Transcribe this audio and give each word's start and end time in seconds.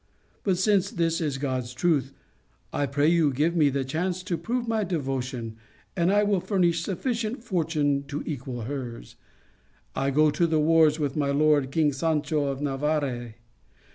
But 0.43 0.57
since 0.57 0.89
this 0.89 1.21
is 1.21 1.37
God's 1.37 1.75
truth, 1.75 2.11
I 2.73 2.87
pray 2.87 3.05
you 3.07 3.31
give 3.31 3.55
me 3.55 3.69
the 3.69 3.85
chance 3.85 4.23
to 4.23 4.35
prove 4.35 4.67
my 4.67 4.83
devotion, 4.83 5.57
and 5.95 6.11
I 6.11 6.23
will 6.23 6.39
furnish 6.39 6.83
suffi 6.83 7.11
cient 7.11 7.43
fortune 7.43 8.05
to 8.07 8.23
equal 8.25 8.61
hers. 8.61 9.15
I 9.95 10.09
go 10.09 10.31
to 10.31 10.47
the 10.47 10.59
wars 10.59 10.97
with 10.97 11.15
my 11.15 11.29
lord, 11.29 11.69
King 11.69 11.93
Sancho 11.93 12.47
of 12.47 12.61
Navarre. 12.63 13.35